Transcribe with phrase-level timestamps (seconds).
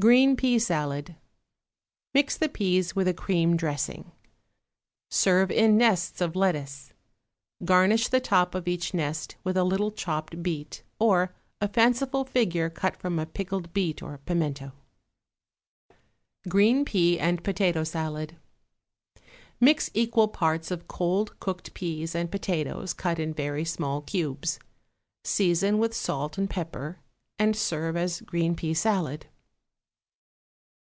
[0.00, 1.16] =Green Pea Salad.=
[2.14, 4.12] Mix the peas with a cream dressing;
[5.10, 6.92] serve in nests of lettuce;
[7.64, 12.70] garnish the top of each nest with a little chopped beet, or a fanciful figure
[12.70, 14.70] cut from a pickled beet or pimento.
[16.48, 18.36] =Green Pea and Potato Salad.=
[19.58, 24.60] Mix equal parts of cold cooked peas and potatoes cut in very small cubes;
[25.24, 27.00] season with salt and pepper,
[27.36, 29.26] and serve as green pea salad.